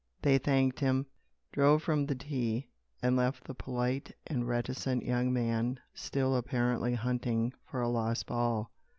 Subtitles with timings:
[0.23, 1.05] They thanked him,
[1.51, 2.65] drove from the tee,
[3.03, 8.71] and left the polite and reticent young man still apparently hunting for a lost ball.